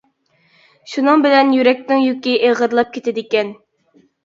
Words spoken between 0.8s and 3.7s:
شۇنىڭ بىلەن يۈرەكنىڭ يۈكى ئېغىرلاپ كېتىدىكەن.